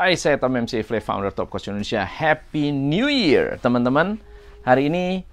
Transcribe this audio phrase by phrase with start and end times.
[0.00, 2.02] Hai, saya Tom MC Flay, founder Top Coach Indonesia.
[2.02, 4.16] Happy New Year, teman-teman.
[4.64, 5.28] Hari ini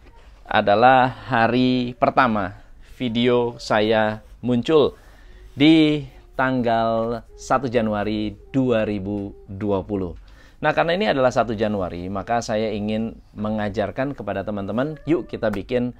[0.48, 2.56] adalah hari pertama
[2.96, 4.96] video saya muncul
[5.54, 6.08] di
[6.40, 9.54] tanggal 1 Januari 2020.
[10.58, 15.94] Nah, karena ini adalah 1 Januari, maka saya ingin mengajarkan kepada teman-teman, yuk kita bikin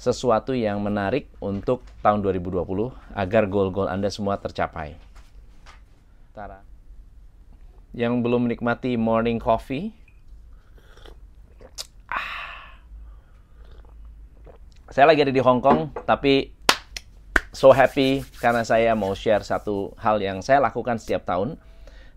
[0.00, 4.96] sesuatu yang menarik untuk tahun 2020 agar goal-goal Anda semua tercapai.
[6.34, 6.72] Tara
[7.92, 9.92] yang belum menikmati morning coffee.
[14.92, 16.52] Saya lagi ada di Hong Kong, tapi
[17.48, 21.56] so happy karena saya mau share satu hal yang saya lakukan setiap tahun.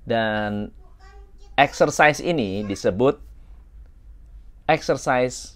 [0.03, 0.75] Dan
[1.55, 3.15] exercise ini disebut
[4.67, 5.55] exercise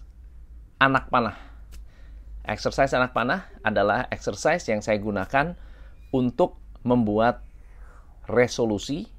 [0.79, 1.35] anak panah.
[2.47, 5.59] Exercise anak panah adalah exercise yang saya gunakan
[6.15, 6.55] untuk
[6.87, 7.43] membuat
[8.31, 9.11] resolusi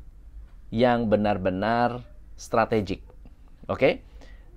[0.72, 2.00] yang benar-benar
[2.32, 3.04] strategik.
[3.68, 4.00] Oke,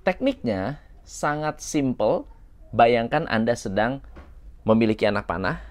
[0.08, 2.32] tekniknya sangat simple.
[2.74, 4.02] Bayangkan Anda sedang
[4.66, 5.62] memiliki anak panah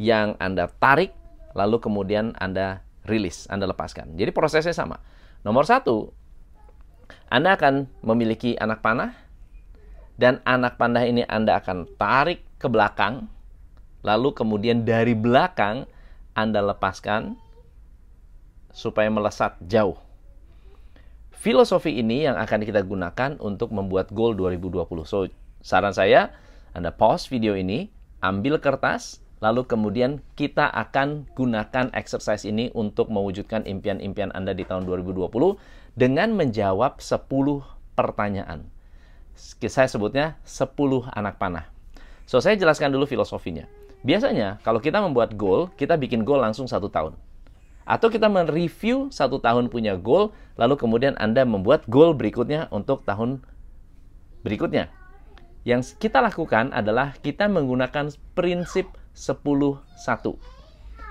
[0.00, 1.12] yang Anda tarik,
[1.52, 4.16] lalu kemudian Anda rilis, Anda lepaskan.
[4.16, 5.04] Jadi prosesnya sama.
[5.44, 6.16] Nomor satu,
[7.28, 9.12] Anda akan memiliki anak panah,
[10.16, 13.28] dan anak panah ini Anda akan tarik ke belakang,
[14.00, 15.84] lalu kemudian dari belakang
[16.32, 17.36] Anda lepaskan,
[18.72, 20.00] supaya melesat jauh.
[21.36, 25.08] Filosofi ini yang akan kita gunakan untuk membuat goal 2020.
[25.08, 25.24] So,
[25.60, 26.32] saran saya,
[26.72, 33.64] Anda pause video ini, ambil kertas, lalu kemudian kita akan gunakan exercise ini untuk mewujudkan
[33.64, 35.32] impian-impian Anda di tahun 2020
[35.96, 37.24] dengan menjawab 10
[37.96, 38.68] pertanyaan.
[39.40, 41.68] Saya sebutnya 10 anak panah.
[42.28, 43.66] So, saya jelaskan dulu filosofinya.
[44.00, 47.16] Biasanya, kalau kita membuat goal, kita bikin goal langsung satu tahun.
[47.88, 53.42] Atau kita mereview satu tahun punya goal, lalu kemudian Anda membuat goal berikutnya untuk tahun
[54.46, 54.99] berikutnya.
[55.62, 59.84] Yang kita lakukan adalah kita menggunakan prinsip 10-1.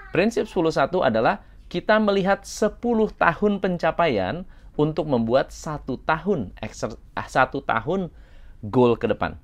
[0.10, 2.82] Prinsip 10-1 adalah kita melihat 10
[3.14, 6.56] tahun pencapaian untuk membuat satu tahun
[7.14, 8.10] ah, satu tahun
[8.66, 9.38] goal ke depan.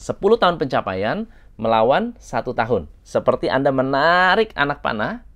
[0.00, 1.28] 10 tahun pencapaian
[1.60, 2.88] melawan satu tahun.
[3.04, 5.26] Seperti Anda menarik anak panah,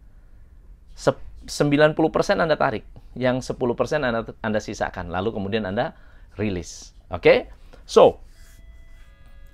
[0.97, 1.99] 90%
[2.39, 2.87] Anda tarik,
[3.19, 3.53] yang 10%
[4.01, 5.99] Anda, Anda sisakan, lalu kemudian Anda
[6.39, 6.95] rilis.
[7.11, 7.21] Oke?
[7.21, 7.39] Okay?
[7.85, 8.23] So,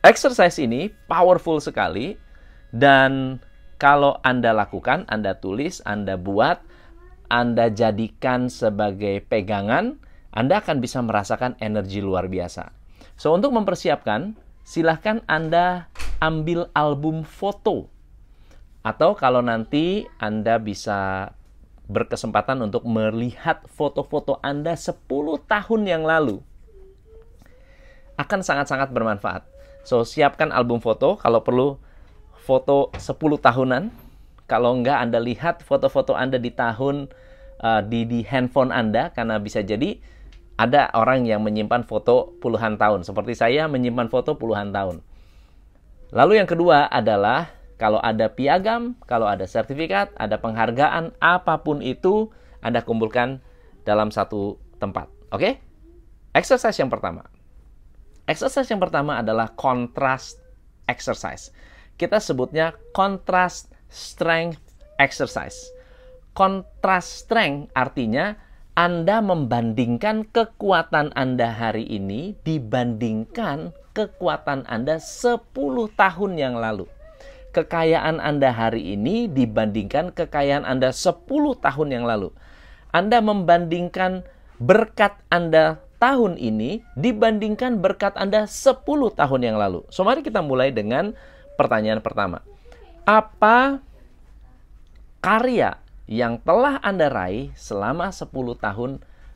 [0.02, 2.18] exercise ini powerful sekali
[2.74, 3.42] dan
[3.78, 6.58] kalau Anda lakukan, Anda tulis, Anda buat,
[7.30, 10.02] Anda jadikan sebagai pegangan,
[10.34, 12.74] Anda akan bisa merasakan energi luar biasa.
[13.14, 14.34] So, untuk mempersiapkan,
[14.66, 15.86] silahkan Anda
[16.18, 17.86] ambil album foto
[18.82, 21.30] atau kalau nanti Anda bisa
[21.88, 25.08] berkesempatan untuk melihat foto-foto Anda 10
[25.48, 26.44] tahun yang lalu,
[28.18, 29.57] akan sangat-sangat bermanfaat.
[29.88, 31.80] So, siapkan album foto, kalau perlu
[32.44, 33.88] foto 10 tahunan.
[34.44, 37.08] Kalau enggak, Anda lihat foto-foto Anda di tahun,
[37.64, 39.96] uh, di, di handphone Anda, karena bisa jadi
[40.60, 43.04] ada orang yang menyimpan foto puluhan tahun.
[43.04, 45.00] Seperti saya menyimpan foto puluhan tahun.
[46.12, 47.48] Lalu yang kedua adalah
[47.80, 52.28] kalau ada piagam, kalau ada sertifikat, ada penghargaan, apa pun itu
[52.60, 53.40] Anda kumpulkan
[53.88, 55.08] dalam satu tempat.
[55.32, 55.40] Oke?
[55.40, 55.52] Okay?
[56.36, 57.37] Exercise yang pertama.
[58.28, 60.38] Exercise yang pertama adalah contrast
[60.84, 61.48] exercise.
[61.96, 64.60] Kita sebutnya contrast strength
[65.00, 65.72] exercise.
[66.36, 68.36] Contrast strength artinya
[68.78, 75.50] anda membandingkan kekuatan Anda hari ini dibandingkan kekuatan Anda 10
[75.98, 76.86] tahun yang lalu
[77.58, 81.26] kekayaan Anda hari ini dibandingkan kekayaan Anda 10
[81.58, 82.30] tahun yang lalu.
[82.94, 84.22] Anda membandingkan
[84.62, 89.82] berkat Anda tahun ini dibandingkan berkat Anda 10 tahun yang lalu.
[89.90, 91.14] So mari kita mulai dengan
[91.58, 92.42] pertanyaan pertama.
[93.02, 93.82] Apa
[95.18, 98.90] karya yang telah Anda raih selama 10 tahun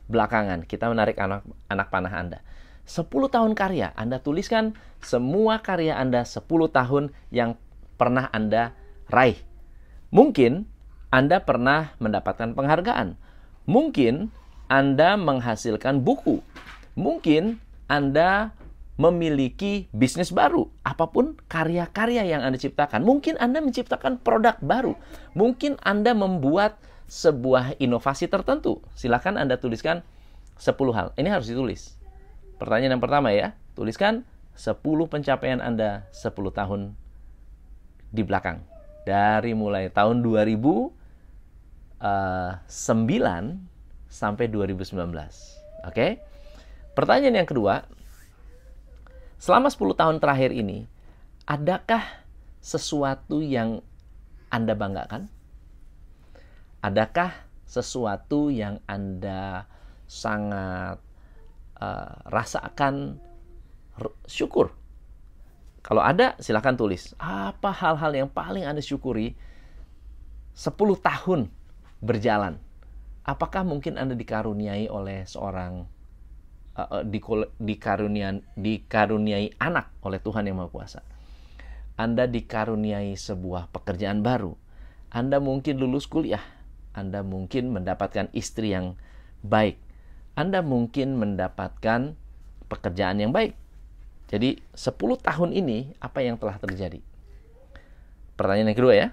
[0.07, 0.63] belakangan?
[0.63, 2.39] Kita menarik anak anak panah Anda.
[2.83, 7.55] 10 tahun karya, Anda tuliskan semua karya Anda 10 tahun yang
[7.95, 8.75] pernah Anda
[9.07, 9.39] raih.
[10.11, 10.67] Mungkin
[11.11, 13.15] Anda pernah mendapatkan penghargaan.
[13.63, 14.35] Mungkin
[14.67, 16.39] Anda menghasilkan buku.
[16.93, 17.57] Mungkin
[17.89, 18.53] Anda
[18.93, 23.01] memiliki bisnis baru, apa pun karya-karya yang Anda ciptakan.
[23.01, 24.93] Mungkin Anda menciptakan produk baru,
[25.33, 26.77] mungkin Anda membuat
[27.09, 28.85] sebuah inovasi tertentu.
[28.93, 30.05] Silakan Anda tuliskan
[30.61, 31.11] 10 hal.
[31.17, 31.97] Ini harus ditulis.
[32.61, 34.77] Pertanyaan yang pertama ya, tuliskan 10
[35.09, 36.93] pencapaian Anda 10 tahun
[38.13, 38.61] di belakang.
[39.03, 40.93] Dari mulai tahun 2009
[41.99, 42.51] eh,
[44.13, 44.93] sampai 2019.
[45.89, 46.21] Oke?
[46.93, 47.89] Pertanyaan yang kedua,
[49.43, 50.87] Selama 10 tahun terakhir ini,
[51.43, 51.99] adakah
[52.63, 53.83] sesuatu yang
[54.47, 55.27] Anda banggakan?
[56.79, 57.35] Adakah
[57.67, 59.67] sesuatu yang Anda
[60.07, 60.95] sangat
[61.75, 63.19] uh, rasakan
[64.23, 64.71] syukur?
[65.83, 67.11] Kalau ada, silahkan tulis.
[67.19, 69.35] Apa hal-hal yang paling Anda syukuri
[70.55, 70.71] 10
[71.03, 71.51] tahun
[71.99, 72.63] berjalan?
[73.23, 75.87] Apakah mungkin Anda dikaruniai oleh seorang
[76.75, 77.03] uh,
[77.59, 81.01] dikaruniai, dikaruniai anak oleh Tuhan yang Maha Kuasa.
[81.95, 84.57] Anda dikaruniai sebuah pekerjaan baru.
[85.13, 86.41] Anda mungkin lulus kuliah.
[86.93, 88.97] Anda mungkin mendapatkan istri yang
[89.45, 89.77] baik.
[90.33, 92.17] Anda mungkin mendapatkan
[92.67, 93.53] pekerjaan yang baik.
[94.33, 96.97] Jadi 10 tahun ini apa yang telah terjadi?
[98.33, 99.07] Pertanyaan yang kedua ya.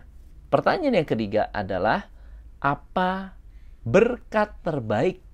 [0.48, 2.08] Pertanyaan yang ketiga adalah
[2.60, 3.36] apa
[3.84, 5.24] berkat terbaik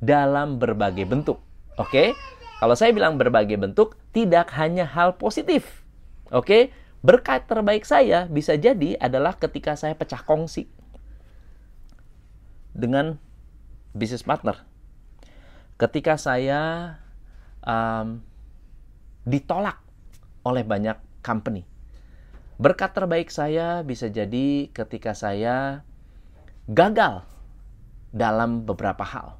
[0.00, 1.40] dalam berbagai bentuk.
[1.80, 2.12] Oke?
[2.56, 5.84] Kalau saya bilang berbagai bentuk, tidak hanya hal positif.
[6.32, 6.72] Oke?
[7.04, 10.66] Berkat terbaik saya bisa jadi adalah ketika saya pecah kongsi
[12.72, 13.20] dengan
[13.92, 14.64] bisnis partner.
[15.76, 16.96] Ketika saya
[17.64, 18.24] um,
[19.28, 19.80] ditolak
[20.44, 21.68] oleh banyak company.
[22.56, 25.84] Berkat terbaik saya bisa jadi ketika saya
[26.64, 27.35] gagal
[28.16, 29.36] dalam beberapa hal.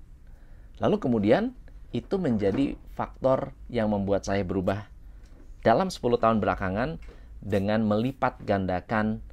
[0.84, 1.56] Lalu kemudian
[1.96, 4.84] itu menjadi faktor yang membuat saya berubah
[5.64, 7.00] dalam 10 tahun belakangan
[7.40, 9.25] dengan melipat gandakan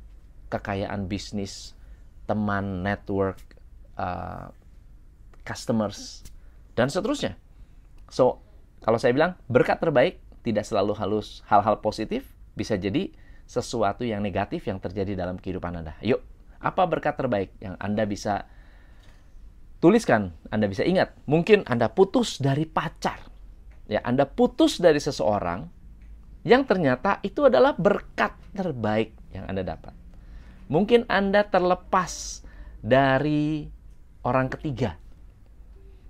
[0.48, 1.76] kekayaan bisnis,
[2.24, 3.42] teman, network,
[4.00, 4.48] uh,
[5.44, 6.24] customers,
[6.80, 7.36] dan seterusnya.
[8.08, 8.40] So,
[8.80, 12.24] kalau saya bilang berkat terbaik tidak selalu halus hal-hal positif,
[12.56, 13.12] bisa jadi
[13.44, 16.00] sesuatu yang negatif yang terjadi dalam kehidupan Anda.
[16.00, 16.24] Yuk,
[16.64, 18.48] apa berkat terbaik yang Anda bisa
[19.84, 23.20] Tuliskan, Anda bisa ingat, mungkin Anda putus dari pacar.
[23.92, 25.68] Ya, Anda putus dari seseorang
[26.48, 29.92] yang ternyata itu adalah berkat terbaik yang Anda dapat.
[30.72, 32.40] Mungkin Anda terlepas
[32.80, 33.68] dari
[34.24, 34.96] orang ketiga.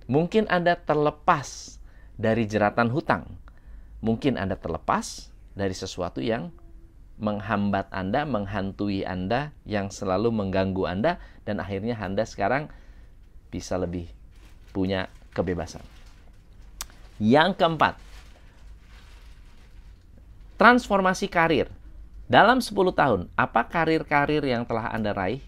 [0.06, 1.82] Mungkin Anda terlepas
[2.14, 3.26] dari jeratan hutang.
[4.06, 6.54] Mungkin Anda terlepas dari sesuatu yang
[7.18, 12.70] menghambat Anda, menghantui Anda, yang selalu mengganggu Anda, dan akhirnya Anda sekarang
[13.54, 14.10] bisa lebih
[14.74, 15.86] punya kebebasan.
[17.22, 17.94] Yang keempat,
[20.58, 21.70] transformasi karir.
[22.26, 25.38] Dalam 10 tahun, apa karir-karir yang telah Anda raih?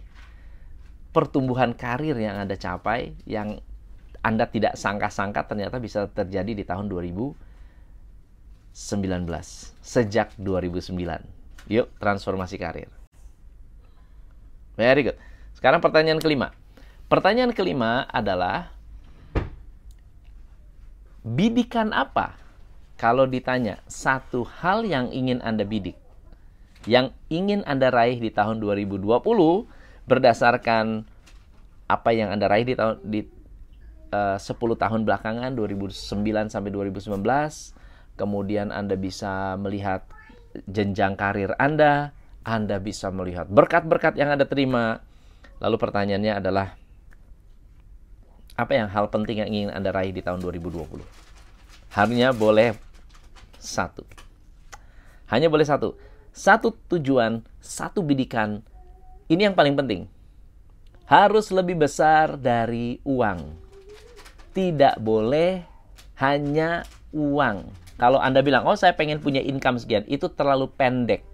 [1.10, 3.58] Pertumbuhan karir yang Anda capai yang
[4.22, 7.34] Anda tidak sangka-sangka ternyata bisa terjadi di tahun 2019
[9.82, 10.92] sejak 2009.
[11.66, 12.92] Yuk, transformasi karir.
[14.76, 15.18] Very good.
[15.56, 16.52] Sekarang pertanyaan kelima.
[17.06, 18.74] Pertanyaan kelima adalah
[21.22, 22.34] bidikan apa?
[22.98, 25.94] Kalau ditanya satu hal yang ingin Anda bidik,
[26.82, 29.06] yang ingin Anda raih di tahun 2020
[30.10, 31.06] berdasarkan
[31.86, 33.22] apa yang Anda raih di tahun di
[34.10, 35.94] eh, uh, 10 tahun belakangan 2009
[36.50, 37.22] sampai 2019,
[38.18, 40.02] kemudian Anda bisa melihat
[40.66, 42.10] jenjang karir Anda,
[42.42, 45.06] Anda bisa melihat berkat-berkat yang Anda terima.
[45.62, 46.85] Lalu pertanyaannya adalah
[48.56, 51.04] apa yang hal penting yang ingin Anda raih di tahun 2020?
[51.92, 52.72] Hanya boleh
[53.60, 54.02] satu.
[55.28, 56.00] Hanya boleh satu.
[56.32, 58.64] Satu tujuan, satu bidikan.
[59.28, 60.08] Ini yang paling penting.
[61.04, 63.52] Harus lebih besar dari uang.
[64.56, 65.60] Tidak boleh
[66.16, 67.68] hanya uang.
[68.00, 71.24] Kalau Anda bilang, oh saya pengen punya income sekian, itu terlalu pendek.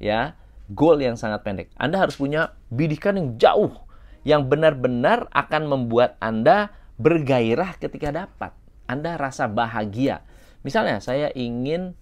[0.00, 0.36] Ya,
[0.72, 1.68] goal yang sangat pendek.
[1.76, 3.72] Anda harus punya bidikan yang jauh
[4.22, 8.54] yang benar-benar akan membuat Anda bergairah ketika dapat.
[8.86, 10.22] Anda rasa bahagia.
[10.62, 11.98] Misalnya saya ingin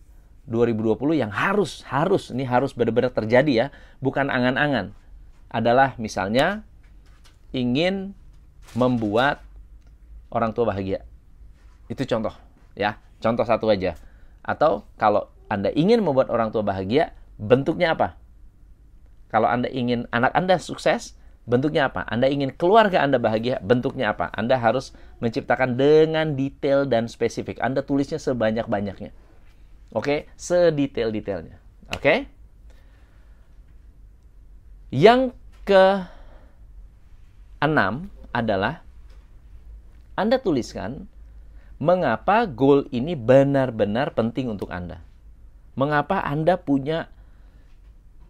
[0.48, 3.66] 2020 yang harus harus ini harus benar-benar terjadi ya,
[4.04, 4.92] bukan angan-angan.
[5.48, 6.62] Adalah misalnya
[7.50, 8.12] ingin
[8.76, 9.42] membuat
[10.30, 11.02] orang tua bahagia.
[11.90, 12.34] Itu contoh
[12.78, 13.96] ya, contoh satu aja.
[14.44, 18.16] Atau kalau Anda ingin membuat orang tua bahagia, bentuknya apa?
[19.30, 21.14] Kalau Anda ingin anak Anda sukses,
[21.50, 22.06] Bentuknya apa?
[22.06, 24.30] Anda ingin keluarga Anda bahagia, bentuknya apa?
[24.30, 27.58] Anda harus menciptakan dengan detail dan spesifik.
[27.58, 29.10] Anda tulisnya sebanyak-banyaknya.
[29.90, 31.58] Oke, sedetail-detailnya.
[31.90, 32.30] Oke.
[34.94, 35.34] Yang
[35.66, 36.06] ke
[37.58, 38.86] enam adalah
[40.14, 41.10] Anda tuliskan
[41.82, 45.02] mengapa goal ini benar-benar penting untuk Anda.
[45.74, 47.10] Mengapa Anda punya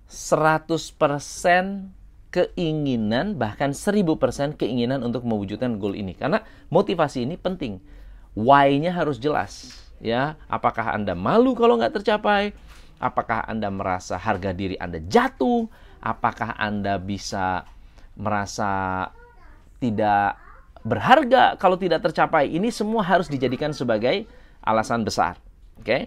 [0.09, 2.00] 100%
[2.31, 6.15] keinginan bahkan 1000% keinginan untuk mewujudkan goal ini.
[6.15, 7.83] Karena motivasi ini penting.
[8.39, 10.39] Why-nya harus jelas ya.
[10.47, 12.55] Apakah anda malu kalau nggak tercapai?
[13.03, 15.67] Apakah anda merasa harga diri anda jatuh?
[16.01, 17.69] Apakah anda bisa
[18.17, 19.09] merasa
[19.83, 20.39] tidak
[20.87, 22.49] berharga kalau tidak tercapai?
[22.49, 24.25] Ini semua harus dijadikan sebagai
[24.65, 25.37] alasan besar
[25.77, 25.85] oke?
[25.85, 26.03] Okay?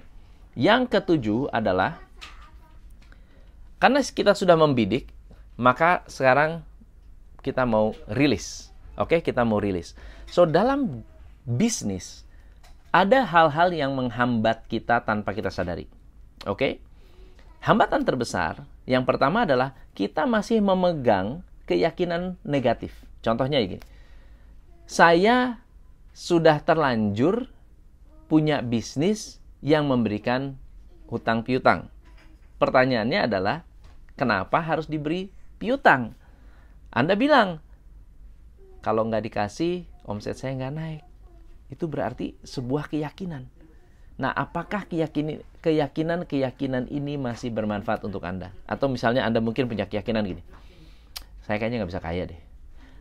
[0.54, 1.98] yang ketujuh adalah
[3.82, 5.10] karena kita sudah membidik
[5.60, 6.66] maka sekarang
[7.44, 8.72] kita mau rilis.
[8.96, 9.34] Oke, okay?
[9.34, 9.98] kita mau rilis.
[10.30, 11.04] So, dalam
[11.44, 12.24] bisnis
[12.94, 15.90] ada hal-hal yang menghambat kita tanpa kita sadari.
[16.46, 16.58] Oke?
[16.58, 16.74] Okay?
[17.64, 22.92] Hambatan terbesar yang pertama adalah kita masih memegang keyakinan negatif.
[23.24, 23.80] Contohnya ini.
[24.84, 25.64] Saya
[26.12, 27.48] sudah terlanjur
[28.28, 30.60] punya bisnis yang memberikan
[31.08, 31.88] hutang piutang.
[32.60, 33.64] Pertanyaannya adalah
[34.20, 35.32] kenapa harus diberi
[35.64, 36.12] piutang.
[36.92, 37.64] Anda bilang,
[38.84, 41.04] kalau nggak dikasih, omset saya nggak naik.
[41.72, 43.48] Itu berarti sebuah keyakinan.
[44.20, 48.52] Nah, apakah keyakinan keyakinan ini masih bermanfaat untuk Anda?
[48.68, 50.44] Atau misalnya Anda mungkin punya keyakinan gini,
[51.48, 52.42] saya kayaknya nggak bisa kaya deh.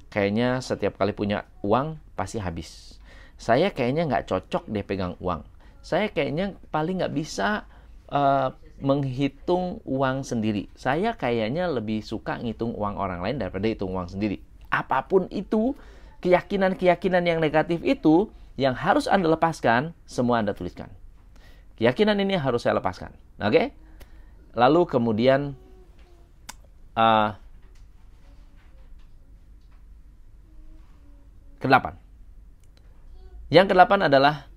[0.09, 2.97] Kayaknya setiap kali punya uang pasti habis.
[3.37, 5.42] Saya kayaknya nggak cocok deh pegang uang.
[5.83, 7.66] Saya kayaknya paling nggak bisa
[8.09, 10.67] uh, menghitung uang sendiri.
[10.75, 14.43] Saya kayaknya lebih suka ngitung uang orang lain daripada hitung uang sendiri.
[14.69, 15.79] Apa pun itu,
[16.21, 20.91] keyakinan-keyakinan yang negatif itu yang harus Anda lepaskan, semua Anda tuliskan.
[21.79, 23.15] Keyakinan ini harus saya lepaskan.
[23.39, 23.49] Oke?
[23.49, 23.67] Okay?
[24.53, 25.57] Lalu kemudian
[26.99, 27.33] uh,
[31.62, 31.95] kedelapan.
[33.49, 34.52] Yang kedelapan adalah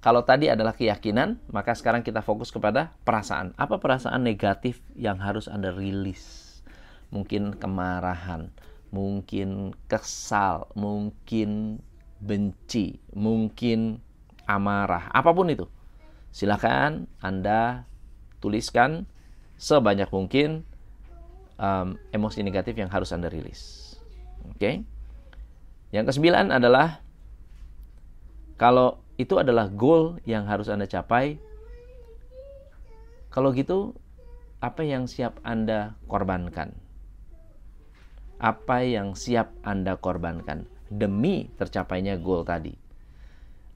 [0.00, 3.52] kalau tadi adalah keyakinan, maka sekarang kita fokus kepada perasaan.
[3.60, 6.48] Apa perasaan negatif yang harus Anda rilis?
[7.12, 8.48] Mungkin kemarahan,
[8.88, 11.84] mungkin kesal, mungkin
[12.16, 14.00] benci, mungkin
[14.48, 15.68] amarah, apa pun itu.
[16.32, 17.84] Silakan Anda
[18.40, 19.04] tuliskan
[19.60, 20.64] sebanyak mungkin
[21.60, 23.94] um, emosi negatif yang harus Anda rilis.
[24.48, 24.56] Oke.
[24.56, 24.74] Okay?
[25.92, 27.04] Yang kesembilan adalah
[28.56, 31.36] kalau itu adalah goal yang harus Anda capai.
[33.28, 33.92] Kalau gitu,
[34.64, 36.72] apa yang siap Anda korbankan?
[38.40, 42.72] Apa yang siap Anda korbankan demi tercapainya goal tadi?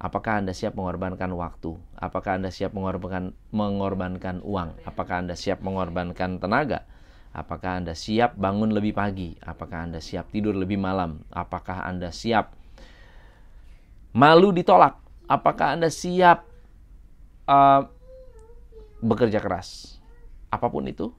[0.00, 1.76] Apakah Anda siap mengorbankan waktu?
[2.00, 4.80] Apakah Anda siap mengorbankan mengorbankan uang?
[4.88, 6.88] Apakah Anda siap mengorbankan tenaga?
[7.36, 9.36] Apakah Anda siap bangun lebih pagi?
[9.44, 11.20] Apakah Anda siap tidur lebih malam?
[11.28, 12.56] Apakah Anda siap
[14.16, 15.03] malu ditolak?
[15.28, 16.44] Apakah Anda siap
[17.48, 17.82] uh,
[19.00, 19.98] bekerja keras?
[20.52, 21.10] Apa pun itu,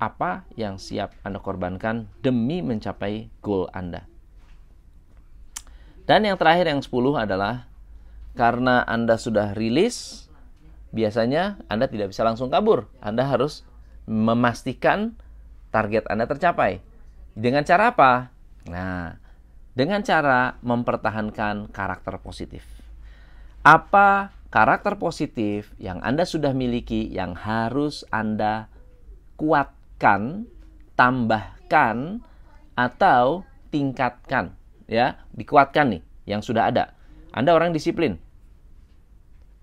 [0.00, 4.06] apa yang siap Anda korbankan demi mencapai goal Anda.
[6.04, 7.64] Dan yang terakhir yang 10 adalah
[8.36, 10.28] karena Anda sudah rilis,
[10.92, 12.92] biasanya Anda tidak bisa langsung kabur.
[13.00, 13.64] Anda harus
[14.04, 15.16] memastikan
[15.72, 16.84] target Anda tercapai.
[17.32, 18.30] Dengan cara apa?
[18.68, 19.16] Nah,
[19.72, 22.73] dengan cara mempertahankan karakter positif
[23.64, 28.68] apa karakter positif yang Anda sudah miliki yang harus Anda
[29.40, 30.46] kuatkan,
[30.94, 32.20] tambahkan
[32.76, 33.42] atau
[33.72, 34.52] tingkatkan
[34.86, 36.92] ya, dikuatkan nih yang sudah ada.
[37.32, 38.20] Anda orang disiplin.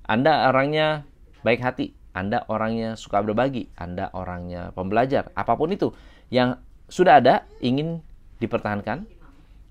[0.03, 1.08] Anda orangnya
[1.46, 5.96] baik hati, Anda orangnya suka berbagi, Anda orangnya pembelajar, apa pun itu
[6.34, 6.60] yang
[6.91, 8.03] sudah ada ingin
[8.43, 9.08] dipertahankan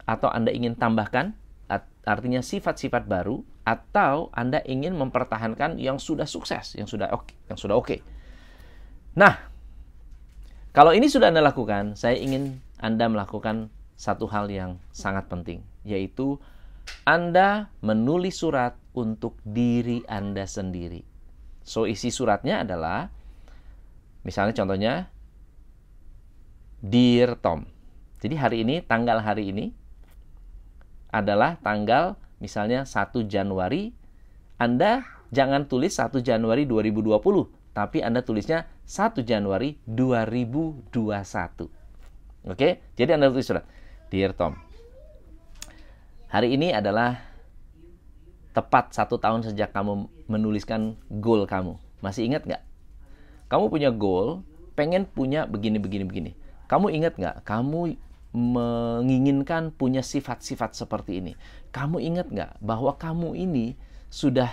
[0.08, 1.36] atau Anda ingin tambahkan
[2.08, 7.78] artinya sifat-sifat baru atau Anda ingin mempertahankan yang sudah sukses, yang sudah oke, yang sudah
[7.78, 8.02] oke.
[9.14, 9.38] Nah,
[10.74, 16.42] kalau ini sudah Anda lakukan, saya ingin Anda melakukan satu hal yang sangat penting, yaitu
[17.06, 21.06] Anda menulis surat untuk diri Anda sendiri.
[21.62, 23.14] So, isi suratnya adalah
[24.26, 24.94] misalnya contohnya
[26.82, 27.68] Dear Tom.
[28.18, 29.70] Jadi hari ini, tanggal hari ini
[31.12, 33.92] adalah tanggal misalnya 1 Januari,
[34.56, 37.20] Anda jangan tulis 1 Januari 2020,
[37.76, 41.70] tapi Anda tulisnya 1 Januari 2021.
[42.48, 43.68] Oke, jadi Anda tulis surat.
[44.10, 44.58] Dear Tom,
[46.26, 47.22] hari ini adalah
[48.50, 51.78] tepat satu tahun sejak kamu menuliskan goal kamu.
[52.02, 52.62] Masih ingat nggak?
[53.46, 54.42] Kamu punya goal,
[54.74, 56.30] pengen punya begini, begini, begini.
[56.66, 57.46] Kamu ingat nggak?
[57.46, 57.94] Kamu
[58.30, 61.32] menginginkan punya sifat-sifat seperti ini.
[61.74, 63.74] Kamu ingat nggak bahwa kamu ini
[64.10, 64.50] sudah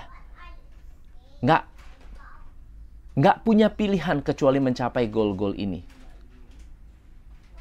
[1.41, 1.63] nggak
[3.17, 5.81] nggak punya pilihan kecuali mencapai goal-goal ini.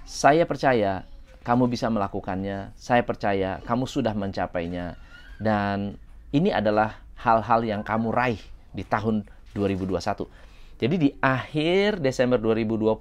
[0.05, 1.05] Saya percaya
[1.47, 2.77] kamu bisa melakukannya.
[2.77, 4.99] Saya percaya kamu sudah mencapainya.
[5.37, 6.01] Dan
[6.33, 8.41] ini adalah hal-hal yang kamu raih
[8.73, 9.25] di tahun
[9.57, 10.29] 2021.
[10.77, 12.93] Jadi di akhir Desember 2020,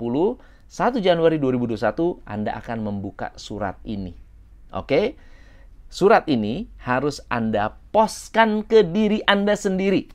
[0.66, 4.18] 1 Januari 2021 Anda akan membuka surat ini.
[4.74, 5.16] Oke?
[5.88, 10.10] Surat ini harus Anda poskan ke diri Anda sendiri.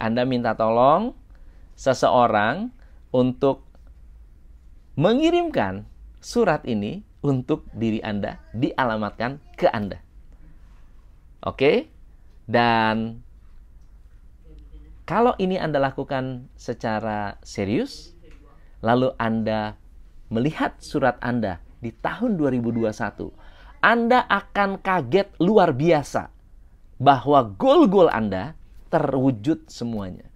[0.00, 1.14] Anda minta tolong
[1.78, 2.74] seseorang
[3.14, 3.62] untuk
[4.98, 5.86] mengirimkan
[6.18, 10.00] surat ini untuk diri Anda dialamatkan ke Anda.
[11.44, 11.92] Oke?
[12.48, 13.20] Dan
[15.04, 18.13] kalau ini Anda lakukan secara serius,
[18.84, 19.80] lalu Anda
[20.28, 23.32] melihat surat Anda di tahun 2021,
[23.80, 26.28] Anda akan kaget luar biasa
[27.00, 28.52] bahwa goal-goal Anda
[28.92, 30.34] terwujud semuanya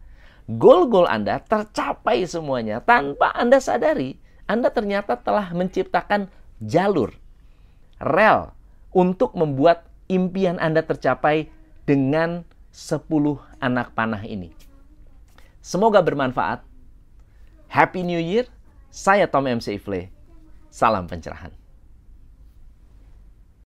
[0.49, 4.17] goal-goal Anda tercapai semuanya tanpa Anda sadari.
[4.49, 6.33] Anda ternyata telah menciptakan
[6.65, 7.13] jalur,
[8.01, 8.57] rel
[8.97, 11.53] untuk membuat impian Anda tercapai
[11.85, 13.05] dengan 10
[13.61, 14.57] anak panah ini.
[15.61, 16.65] Semoga bermanfaat.
[17.69, 18.49] Happy New Year.
[18.89, 20.09] Saya Tom MC Ifle.
[20.73, 21.58] Salam pencerahan.